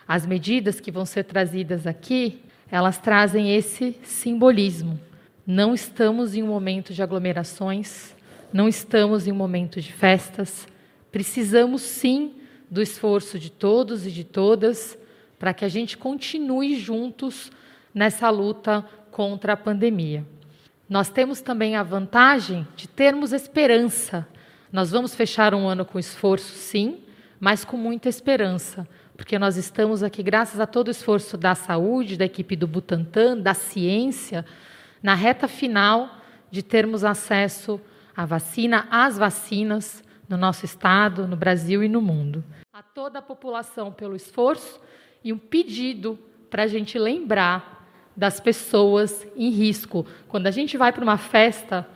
[0.04, 4.98] As medidas que vão ser trazidas aqui, elas trazem esse simbolismo.
[5.46, 8.16] Não estamos em um momento de aglomerações,
[8.52, 10.66] não estamos em um momento de festas.
[11.12, 12.32] Precisamos sim
[12.68, 14.98] do esforço de todos e de todas
[15.38, 17.52] para que a gente continue juntos
[17.94, 20.26] nessa luta contra a pandemia.
[20.88, 24.26] Nós temos também a vantagem de termos esperança
[24.72, 27.00] nós vamos fechar um ano com esforço, sim,
[27.38, 32.16] mas com muita esperança, porque nós estamos aqui, graças a todo o esforço da saúde,
[32.16, 34.44] da equipe do Butantan, da ciência,
[35.02, 36.18] na reta final
[36.50, 37.80] de termos acesso
[38.16, 42.42] à vacina, às vacinas no nosso estado, no Brasil e no mundo.
[42.72, 44.80] A toda a população pelo esforço
[45.22, 46.18] e um pedido
[46.48, 50.06] para a gente lembrar das pessoas em risco.
[50.28, 51.86] Quando a gente vai para uma festa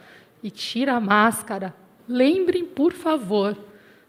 [0.42, 1.75] e tira a máscara,
[2.09, 3.56] lembrem, por favor,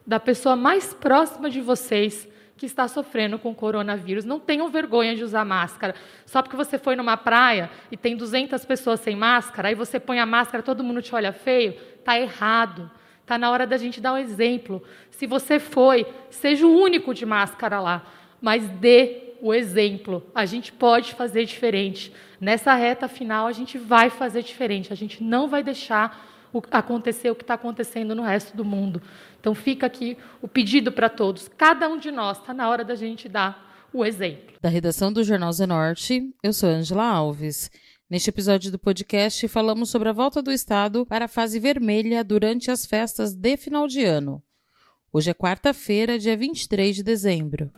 [0.05, 4.25] da pessoa mais próxima de vocês que está sofrendo com coronavírus.
[4.25, 5.93] Não tenham vergonha de usar máscara.
[6.25, 10.19] Só porque você foi numa praia e tem 200 pessoas sem máscara, aí você põe
[10.19, 12.89] a máscara, todo mundo te olha feio, está errado.
[13.21, 14.81] Está na hora da gente dar um exemplo.
[15.11, 18.05] Se você foi, seja o único de máscara lá,
[18.41, 20.25] mas dê o exemplo.
[20.33, 22.13] A gente pode fazer diferente.
[22.39, 24.93] Nessa reta final, a gente vai fazer diferente.
[24.93, 26.25] A gente não vai deixar
[26.71, 29.01] acontecer o que está acontecendo no resto do mundo.
[29.39, 31.47] Então fica aqui o pedido para todos.
[31.47, 34.55] Cada um de nós está na hora da gente dar o exemplo.
[34.61, 37.69] Da redação do Jornal Zenorte, eu sou Angela Alves.
[38.09, 42.71] Neste episódio do podcast, falamos sobre a volta do Estado para a fase vermelha durante
[42.71, 44.41] as festas de final de ano.
[45.11, 47.71] Hoje é quarta-feira, dia 23 de dezembro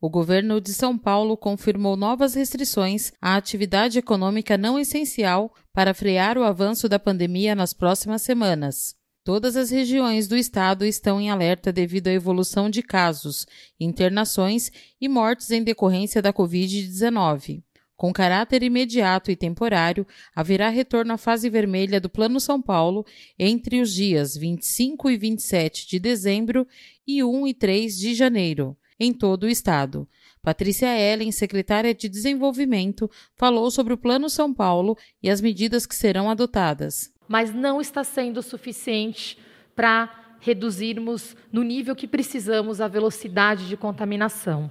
[0.00, 6.38] o governo de São Paulo confirmou novas restrições à atividade econômica não essencial para frear
[6.38, 8.94] o avanço da pandemia nas próximas semanas.
[9.22, 13.46] Todas as regiões do estado estão em alerta devido à evolução de casos,
[13.78, 17.62] internações e mortes em decorrência da Covid-19.
[17.94, 23.04] Com caráter imediato e temporário, haverá retorno à fase vermelha do Plano São Paulo
[23.38, 26.66] entre os dias 25 e 27 de dezembro
[27.06, 30.06] e 1 e 3 de janeiro em todo o estado.
[30.42, 35.94] Patrícia Ellen, secretária de Desenvolvimento, falou sobre o Plano São Paulo e as medidas que
[35.94, 37.10] serão adotadas.
[37.26, 39.38] Mas não está sendo suficiente
[39.74, 44.70] para reduzirmos no nível que precisamos a velocidade de contaminação.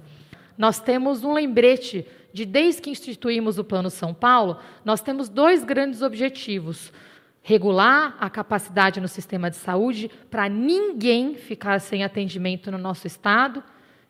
[0.56, 5.64] Nós temos um lembrete de desde que instituímos o Plano São Paulo, nós temos dois
[5.64, 6.92] grandes objetivos:
[7.42, 13.62] regular a capacidade no sistema de saúde para ninguém ficar sem atendimento no nosso estado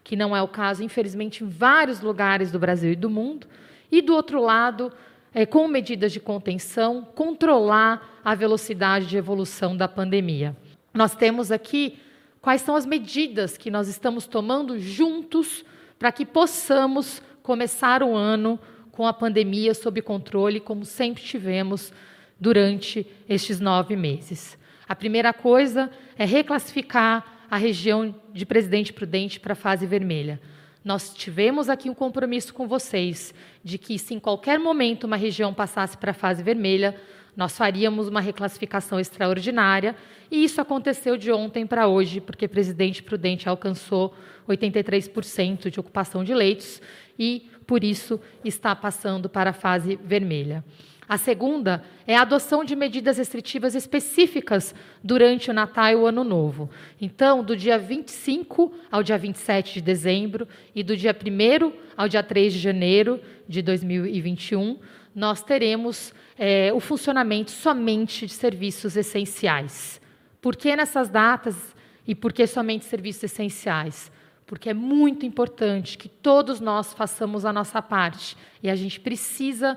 [0.02, 3.46] que não é o caso, infelizmente, em vários lugares do Brasil e do mundo,
[3.90, 4.92] e do outro lado,
[5.34, 10.56] é, com medidas de contenção, controlar a velocidade de evolução da pandemia.
[10.92, 11.98] Nós temos aqui
[12.40, 15.64] quais são as medidas que nós estamos tomando juntos
[15.98, 18.58] para que possamos começar o ano
[18.90, 21.92] com a pandemia sob controle, como sempre tivemos
[22.38, 24.58] durante estes nove meses.
[24.88, 30.40] A primeira coisa é reclassificar a região de Presidente Prudente para a fase vermelha.
[30.84, 35.52] Nós tivemos aqui um compromisso com vocês de que, se em qualquer momento uma região
[35.52, 36.94] passasse para a fase vermelha,
[37.36, 39.96] nós faríamos uma reclassificação extraordinária,
[40.30, 44.14] e isso aconteceu de ontem para hoje, porque Presidente Prudente alcançou
[44.48, 46.80] 83% de ocupação de leitos
[47.18, 50.64] e, por isso, está passando para a fase vermelha.
[51.10, 54.72] A segunda é a adoção de medidas restritivas específicas
[55.02, 56.70] durante o Natal e o Ano Novo.
[57.00, 62.22] Então, do dia 25 ao dia 27 de dezembro e do dia 1 ao dia
[62.22, 64.78] 3 de janeiro de 2021,
[65.12, 70.00] nós teremos é, o funcionamento somente de serviços essenciais.
[70.40, 71.74] Por que nessas datas
[72.06, 74.12] e por que somente serviços essenciais?
[74.46, 79.76] Porque é muito importante que todos nós façamos a nossa parte e a gente precisa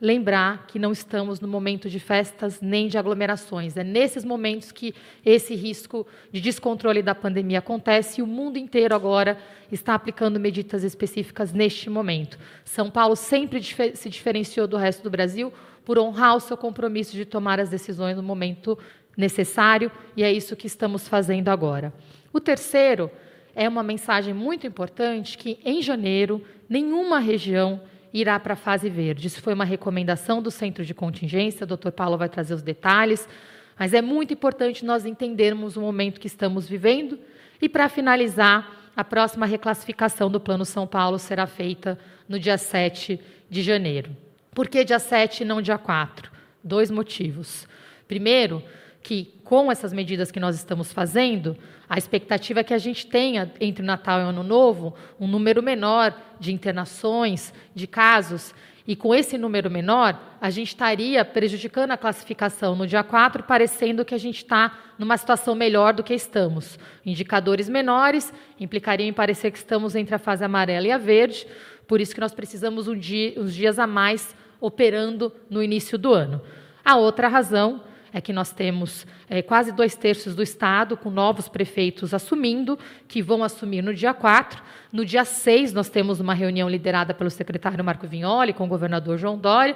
[0.00, 3.76] lembrar que não estamos no momento de festas nem de aglomerações.
[3.76, 4.94] É nesses momentos que
[5.24, 9.38] esse risco de descontrole da pandemia acontece e o mundo inteiro agora
[9.70, 12.38] está aplicando medidas específicas neste momento.
[12.64, 15.52] São Paulo sempre se diferenciou do resto do Brasil
[15.84, 18.78] por honrar o seu compromisso de tomar as decisões no momento
[19.16, 21.92] necessário e é isso que estamos fazendo agora.
[22.32, 23.10] O terceiro
[23.54, 27.80] é uma mensagem muito importante que em janeiro nenhuma região
[28.14, 29.26] irá para a fase verde.
[29.26, 33.28] Isso foi uma recomendação do centro de contingência, o doutor Paulo vai trazer os detalhes,
[33.76, 37.18] mas é muito importante nós entendermos o momento que estamos vivendo.
[37.60, 43.20] E para finalizar, a próxima reclassificação do Plano São Paulo será feita no dia 7
[43.50, 44.16] de janeiro.
[44.54, 46.30] Por que dia 7 e não dia 4?
[46.62, 47.66] Dois motivos.
[48.06, 48.62] Primeiro,
[49.04, 51.54] que com essas medidas que nós estamos fazendo,
[51.86, 56.18] a expectativa é que a gente tenha, entre Natal e Ano Novo, um número menor
[56.40, 58.54] de internações, de casos,
[58.86, 64.06] e com esse número menor, a gente estaria prejudicando a classificação no dia 4, parecendo
[64.06, 66.78] que a gente está numa situação melhor do que estamos.
[67.04, 71.46] Indicadores menores implicariam em parecer que estamos entre a fase amarela e a verde,
[71.86, 76.14] por isso que nós precisamos um dia, uns dias a mais operando no início do
[76.14, 76.40] ano.
[76.82, 77.82] A outra razão
[78.14, 82.78] é que nós temos é, quase dois terços do Estado com novos prefeitos assumindo,
[83.08, 84.62] que vão assumir no dia 4.
[84.92, 89.18] No dia 6, nós temos uma reunião liderada pelo secretário Marco Vignoli com o governador
[89.18, 89.74] João Dória,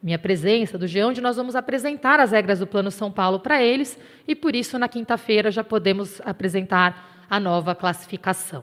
[0.00, 3.60] minha presença, do G, onde nós vamos apresentar as regras do Plano São Paulo para
[3.60, 3.98] eles,
[4.28, 8.62] e por isso, na quinta-feira, já podemos apresentar a nova classificação.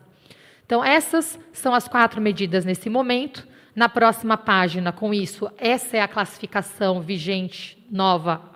[0.66, 3.46] Então, essas são as quatro medidas nesse momento.
[3.75, 8.50] Na próxima página, com isso, essa é a classificação vigente nova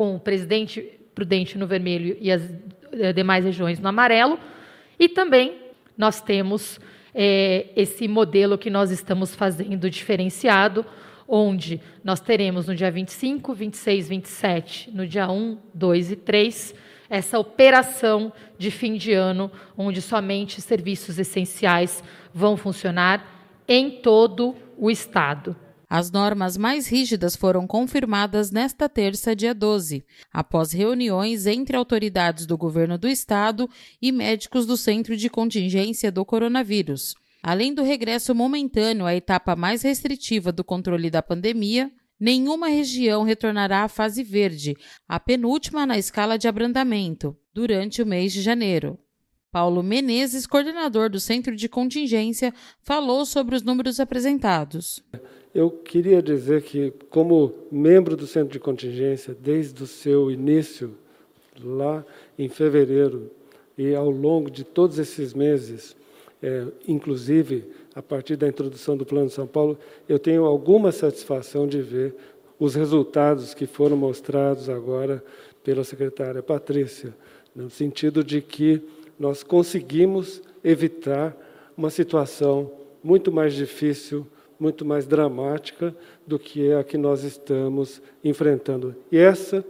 [0.00, 0.80] com o presidente
[1.14, 2.40] prudente no vermelho e as
[2.90, 4.40] eh, demais regiões no amarelo.
[4.98, 5.58] E também
[5.94, 6.80] nós temos
[7.14, 10.86] é, esse modelo que nós estamos fazendo diferenciado,
[11.28, 16.74] onde nós teremos no dia 25, 26, 27, no dia 1, 2 e 3,
[17.10, 22.02] essa operação de fim de ano, onde somente serviços essenciais
[22.32, 25.54] vão funcionar em todo o Estado.
[25.92, 32.56] As normas mais rígidas foram confirmadas nesta terça, dia 12, após reuniões entre autoridades do
[32.56, 33.68] governo do estado
[34.00, 37.16] e médicos do Centro de Contingência do Coronavírus.
[37.42, 41.90] Além do regresso momentâneo à etapa mais restritiva do controle da pandemia,
[42.20, 44.76] nenhuma região retornará à fase verde,
[45.08, 48.96] a penúltima na escala de abrandamento, durante o mês de janeiro.
[49.50, 55.02] Paulo Menezes, coordenador do Centro de Contingência, falou sobre os números apresentados.
[55.52, 60.94] Eu queria dizer que, como membro do Centro de Contingência, desde o seu início,
[61.60, 62.04] lá
[62.38, 63.30] em fevereiro,
[63.76, 65.96] e ao longo de todos esses meses,
[66.40, 67.64] é, inclusive
[67.94, 69.76] a partir da introdução do Plano de São Paulo,
[70.08, 72.14] eu tenho alguma satisfação de ver
[72.58, 75.24] os resultados que foram mostrados agora
[75.64, 77.14] pela secretária Patrícia,
[77.56, 78.80] no sentido de que
[79.18, 81.36] nós conseguimos evitar
[81.76, 82.70] uma situação
[83.02, 84.26] muito mais difícil
[84.60, 85.96] muito mais dramática
[86.26, 88.94] do que a que nós estamos enfrentando.
[89.10, 89.64] E essa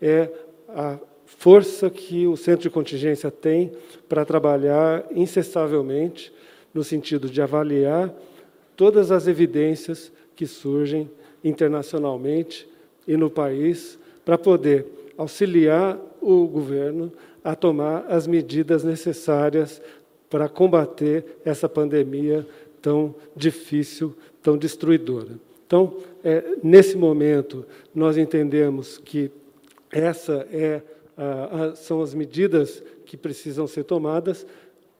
[0.00, 0.30] é
[0.68, 3.72] a força que o centro de contingência tem
[4.08, 6.32] para trabalhar incessavelmente
[6.72, 8.14] no sentido de avaliar
[8.76, 11.10] todas as evidências que surgem
[11.42, 12.68] internacionalmente
[13.08, 19.80] e no país para poder auxiliar o governo a tomar as medidas necessárias
[20.28, 22.46] para combater essa pandemia
[22.86, 25.40] tão difícil tão destruidora.
[25.66, 29.28] Então, é, nesse momento, nós entendemos que
[29.90, 30.80] essa é
[31.16, 34.46] a, a, são as medidas que precisam ser tomadas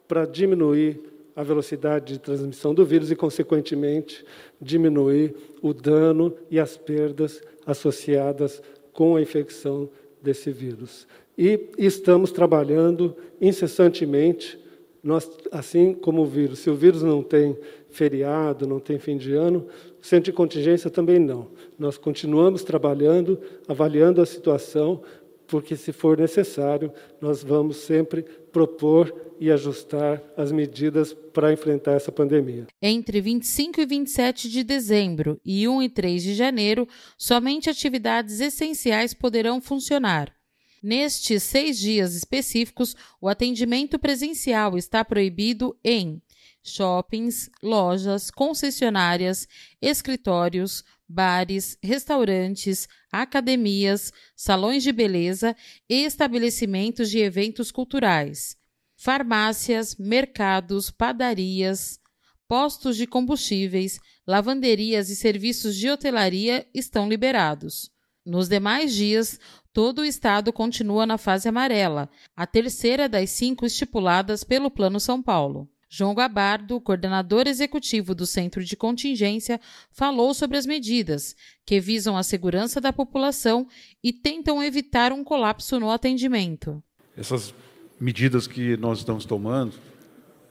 [0.09, 1.01] para diminuir
[1.37, 4.25] a velocidade de transmissão do vírus e, consequentemente,
[4.61, 8.61] diminuir o dano e as perdas associadas
[8.93, 9.89] com a infecção
[10.21, 11.07] desse vírus.
[11.39, 14.59] E estamos trabalhando incessantemente,
[15.07, 17.57] nós, assim como o vírus, se o vírus não tem
[17.91, 19.65] feriado, não tem fim de ano,
[20.03, 21.49] o centro de contingência também não.
[21.79, 25.01] Nós continuamos trabalhando, avaliando a situação,
[25.47, 32.11] porque, se for necessário, nós vamos sempre propor e ajustar as medidas para enfrentar essa
[32.11, 32.67] pandemia.
[32.83, 39.15] Entre 25 e 27 de dezembro e 1 e 3 de janeiro, somente atividades essenciais
[39.15, 40.36] poderão funcionar.
[40.83, 46.23] Nestes seis dias específicos, o atendimento presencial está proibido em
[46.63, 49.47] shoppings, lojas, concessionárias,
[49.81, 55.57] escritórios, bares, restaurantes, academias, salões de beleza
[55.89, 58.57] e estabelecimentos de eventos culturais,
[58.97, 62.01] farmácias, mercados, padarias,
[62.49, 67.91] postos de combustíveis, lavanderias e serviços de hotelaria estão liberados.
[68.25, 69.39] Nos demais dias,
[69.77, 75.23] todo o estado continua na fase amarela, a terceira das cinco estipuladas pelo Plano São
[75.23, 75.69] Paulo.
[75.87, 82.23] João Gabardo, coordenador executivo do Centro de Contingência, falou sobre as medidas que visam a
[82.23, 83.69] segurança da população
[84.03, 86.83] e tentam evitar um colapso no atendimento.
[87.15, 87.53] Essas
[88.01, 89.75] medidas que nós estamos tomando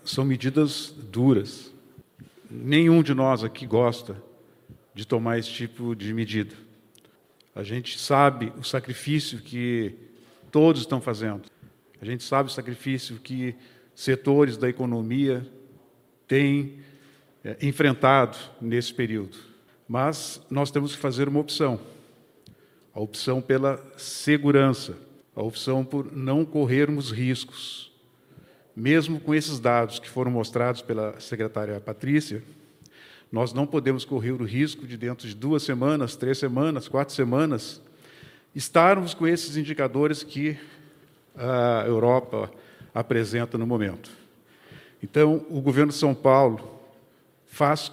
[0.03, 1.73] são medidas duras.
[2.47, 4.21] nenhum de nós aqui gosta
[4.93, 6.64] de tomar esse tipo de medida.
[7.55, 9.95] A gente sabe o sacrifício que
[10.51, 11.43] todos estão fazendo.
[12.01, 13.55] A gente sabe o sacrifício que
[13.95, 15.49] setores da economia
[16.27, 16.79] têm
[17.45, 19.37] é, enfrentado nesse período.
[19.87, 21.79] Mas nós temos que fazer uma opção.
[22.93, 24.97] A opção pela segurança,
[25.33, 27.89] a opção por não corrermos riscos.
[28.75, 32.43] Mesmo com esses dados que foram mostrados pela secretária Patrícia,
[33.35, 37.81] nós não podemos correr o risco de, dentro de duas semanas, três semanas, quatro semanas,
[38.55, 40.57] estarmos com esses indicadores que
[41.35, 42.49] a Europa
[42.93, 44.09] apresenta no momento.
[45.03, 46.79] Então, o governo de São Paulo
[47.45, 47.91] faz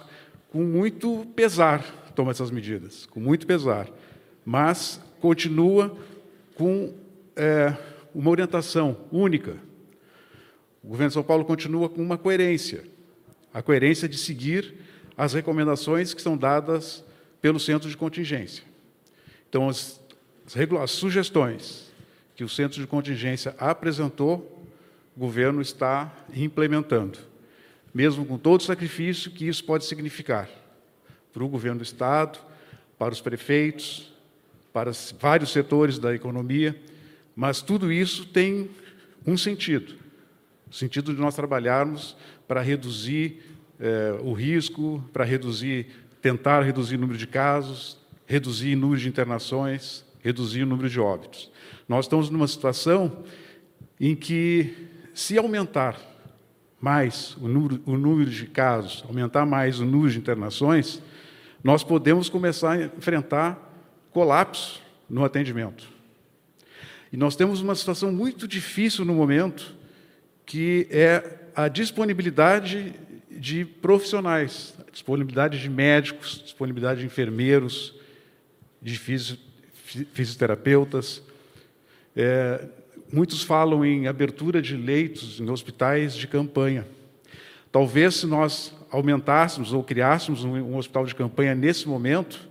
[0.49, 1.83] com muito pesar,
[2.15, 3.89] toma essas medidas, com muito pesar,
[4.45, 5.93] mas continua
[6.55, 6.93] com
[7.35, 7.75] é,
[8.15, 9.57] uma orientação única.
[10.81, 12.85] O governo de São Paulo continua com uma coerência,
[13.53, 14.73] a coerência de seguir
[15.17, 17.03] as recomendações que são dadas
[17.41, 18.63] pelo centro de contingência.
[19.49, 20.01] Então, as,
[20.81, 21.91] as sugestões
[22.35, 24.65] que o centro de contingência apresentou,
[25.15, 27.19] o governo está implementando,
[27.93, 30.49] mesmo com todo o sacrifício que isso pode significar
[31.31, 32.39] para o governo do Estado,
[32.97, 34.11] para os prefeitos,
[34.71, 36.79] para vários setores da economia,
[37.35, 38.69] mas tudo isso tem
[39.25, 40.03] um sentido
[40.73, 42.17] o sentido de nós trabalharmos
[42.47, 43.43] para reduzir
[43.83, 45.87] é, o risco, para reduzir,
[46.21, 51.01] tentar reduzir o número de casos, reduzir o número de internações, reduzir o número de
[51.01, 51.51] óbitos.
[51.85, 53.25] Nós estamos numa situação
[53.99, 54.73] em que,
[55.13, 55.99] se aumentar
[56.79, 61.01] mais o número, o número de casos, aumentar mais o número de internações,
[61.61, 63.73] nós podemos começar a enfrentar
[64.11, 65.89] colapso no atendimento.
[67.11, 69.75] E nós temos uma situação muito difícil no momento,
[70.45, 72.95] que é a disponibilidade
[73.39, 77.93] de profissionais, disponibilidade de médicos, disponibilidade de enfermeiros,
[78.81, 78.97] de
[80.13, 81.21] fisioterapeutas.
[82.15, 82.65] É,
[83.11, 86.85] muitos falam em abertura de leitos em hospitais de campanha.
[87.71, 92.47] Talvez se nós aumentássemos ou criássemos um, hospital de campanha nesse momento,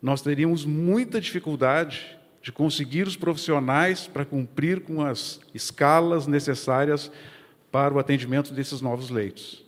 [0.00, 7.10] nós teríamos muita dificuldade de conseguir os profissionais para cumprir com as escalas necessárias
[7.70, 9.64] para o atendimento desses novos leitos.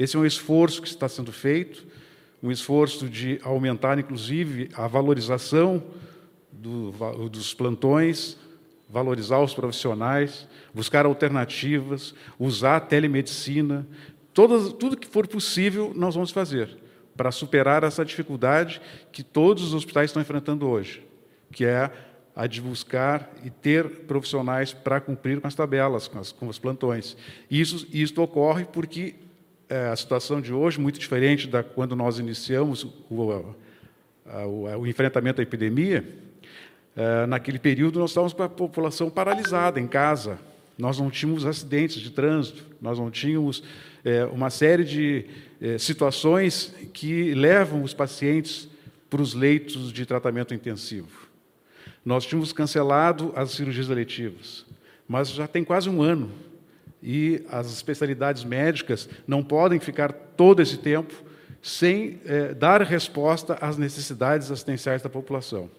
[0.00, 1.86] Esse é um esforço que está sendo feito,
[2.42, 5.82] um esforço de aumentar, inclusive, a valorização
[6.50, 6.90] do,
[7.28, 8.38] dos plantões,
[8.88, 13.86] valorizar os profissionais, buscar alternativas, usar a telemedicina,
[14.32, 16.78] todas, tudo que for possível nós vamos fazer
[17.14, 18.80] para superar essa dificuldade
[19.12, 21.06] que todos os hospitais estão enfrentando hoje,
[21.52, 21.90] que é
[22.34, 26.58] a de buscar e ter profissionais para cumprir com as tabelas, com, as, com os
[26.58, 27.18] plantões.
[27.50, 29.14] Isso, isso ocorre porque
[29.70, 35.40] é, a situação de hoje muito diferente da quando nós iniciamos o, o, o enfrentamento
[35.40, 36.04] à epidemia.
[36.96, 40.40] É, naquele período, nós estávamos com a população paralisada em casa.
[40.76, 43.62] Nós não tínhamos acidentes de trânsito, nós não tínhamos
[44.04, 45.26] é, uma série de
[45.60, 48.68] é, situações que levam os pacientes
[49.08, 51.28] para os leitos de tratamento intensivo.
[52.04, 54.66] Nós tínhamos cancelado as cirurgias eletivas,
[55.06, 56.49] mas já tem quase um ano
[57.02, 61.14] e as especialidades médicas não podem ficar todo esse tempo
[61.62, 65.70] sem é, dar resposta às necessidades assistenciais da população.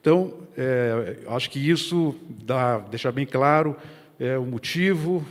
[0.00, 3.76] Então, é, acho que isso dá, deixa bem claro
[4.18, 5.26] é, o motivo,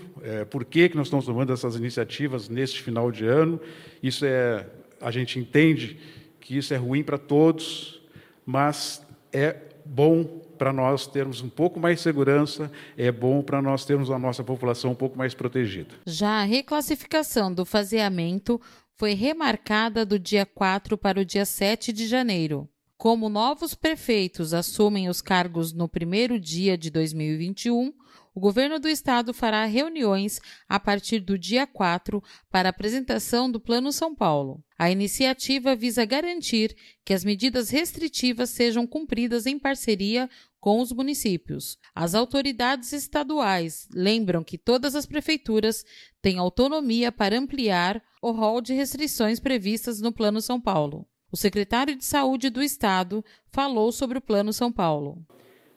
[0.49, 3.57] por que, que nós estamos tomando essas iniciativas neste final de ano.
[4.03, 4.65] Isso é,
[4.99, 5.97] a gente entende
[6.41, 8.01] que isso é ruim para todos,
[8.45, 9.55] mas é
[9.85, 14.19] bom para nós termos um pouco mais de segurança, é bom para nós termos a
[14.19, 15.95] nossa população um pouco mais protegida.
[16.05, 18.61] Já a reclassificação do faseamento
[18.93, 22.69] foi remarcada do dia 4 para o dia 7 de janeiro.
[22.97, 27.93] Como novos prefeitos assumem os cargos no primeiro dia de 2021,
[28.35, 33.93] o governo do estado fará reuniões a partir do dia 4 para apresentação do Plano
[33.93, 34.61] São Paulo.
[34.79, 41.77] A iniciativa visa garantir que as medidas restritivas sejam cumpridas em parceria com os municípios.
[41.93, 45.83] As autoridades estaduais lembram que todas as prefeituras
[46.21, 51.05] têm autonomia para ampliar o rol de restrições previstas no Plano São Paulo.
[51.29, 55.25] O secretário de Saúde do Estado falou sobre o Plano São Paulo.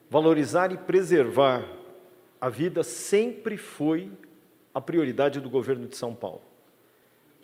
[0.08, 1.68] Valorizar e preservar
[2.40, 4.12] a vida sempre foi
[4.72, 6.51] a prioridade do governo de São Paulo.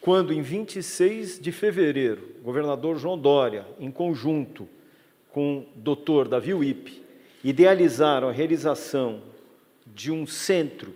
[0.01, 4.69] Quando, em 26 de fevereiro, o governador João Dória, em conjunto
[5.31, 7.03] com o doutor Davi Wippe,
[7.43, 9.23] idealizaram a realização
[9.87, 10.95] de um centro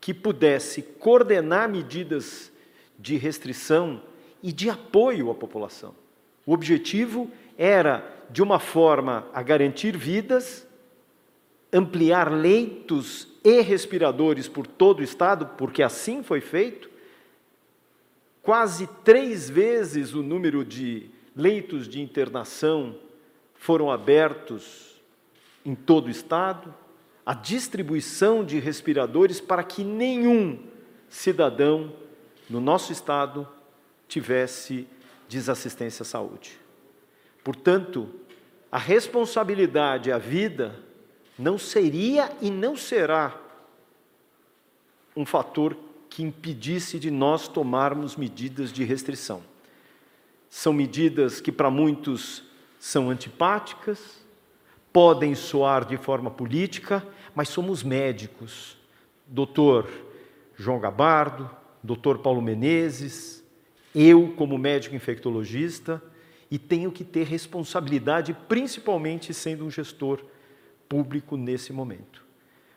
[0.00, 2.52] que pudesse coordenar medidas
[2.98, 4.00] de restrição
[4.42, 5.94] e de apoio à população.
[6.46, 10.66] O objetivo era, de uma forma a garantir vidas,
[11.72, 16.88] ampliar leitos e respiradores por todo o estado, porque assim foi feito,
[18.44, 22.94] quase três vezes o número de leitos de internação
[23.54, 25.02] foram abertos
[25.64, 26.72] em todo o estado,
[27.24, 30.62] a distribuição de respiradores para que nenhum
[31.08, 31.94] cidadão
[32.48, 33.48] no nosso estado
[34.06, 34.86] tivesse
[35.26, 36.60] desassistência à saúde.
[37.42, 38.10] Portanto,
[38.70, 40.78] a responsabilidade à vida
[41.38, 43.40] não seria e não será
[45.16, 45.74] um fator
[46.14, 49.42] que impedisse de nós tomarmos medidas de restrição.
[50.48, 52.44] São medidas que para muitos
[52.78, 54.24] são antipáticas,
[54.92, 57.04] podem soar de forma política,
[57.34, 58.76] mas somos médicos.
[59.26, 59.90] Doutor
[60.56, 61.50] João Gabardo,
[61.82, 63.42] doutor Paulo Menezes,
[63.92, 66.00] eu como médico infectologista,
[66.48, 70.24] e tenho que ter responsabilidade, principalmente sendo um gestor
[70.88, 72.24] público nesse momento.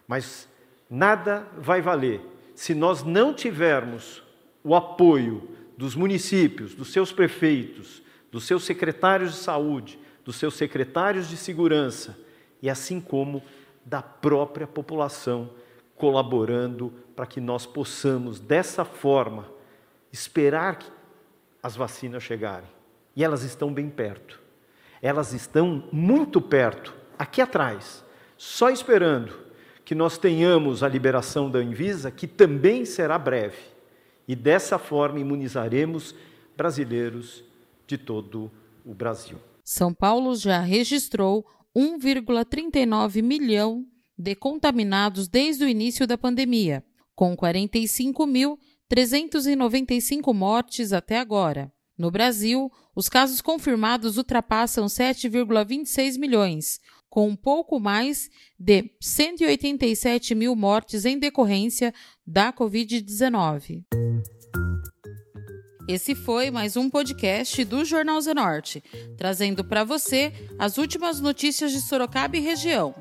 [0.07, 0.49] Mas
[0.89, 2.19] nada vai valer
[2.57, 4.23] se nós não tivermos
[4.63, 5.47] o apoio
[5.77, 12.17] dos municípios, dos seus prefeitos, dos seus secretários de saúde, dos seus secretários de segurança
[12.59, 13.43] e assim como
[13.85, 15.51] da própria população
[15.95, 19.47] colaborando para que nós possamos dessa forma
[20.11, 20.79] esperar
[21.61, 22.69] as vacinas chegarem.
[23.15, 24.41] E elas estão bem perto.
[24.99, 28.03] Elas estão muito perto, aqui atrás,
[28.35, 29.46] só esperando
[29.87, 33.55] que nós tenhamos a liberação da Anvisa, que também será breve.
[34.27, 36.13] E dessa forma imunizaremos
[36.57, 37.41] brasileiros
[37.87, 38.51] de todo
[38.83, 39.37] o Brasil.
[39.63, 43.85] São Paulo já registrou 1,39 milhão
[44.17, 46.83] de contaminados desde o início da pandemia,
[47.15, 51.71] com 45.395 mortes até agora.
[51.97, 56.79] No Brasil, os casos confirmados ultrapassam 7,26 milhões,
[57.09, 58.29] com um pouco mais
[58.59, 61.91] de 187 mil mortes em decorrência
[62.25, 63.83] da Covid-19.
[65.87, 68.83] Esse foi mais um podcast do Jornal Zenorte,
[69.17, 72.93] trazendo para você as últimas notícias de Sorocaba e região.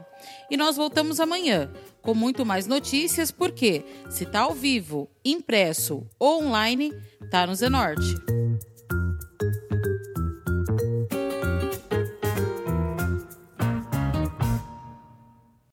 [0.51, 6.45] E nós voltamos amanhã com muito mais notícias, porque se está ao vivo, impresso ou
[6.45, 6.93] online,
[7.31, 8.46] tá no Zenorte.